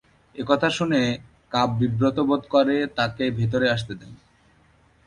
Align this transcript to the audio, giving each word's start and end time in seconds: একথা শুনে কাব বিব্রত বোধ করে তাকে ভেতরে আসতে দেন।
একথা 0.35 0.69
শুনে 0.69 1.01
কাব 1.51 1.69
বিব্রত 1.79 2.17
বোধ 2.19 2.43
করে 2.47 2.77
তাকে 2.97 3.23
ভেতরে 3.37 3.67
আসতে 3.69 3.93
দেন। 3.95 4.13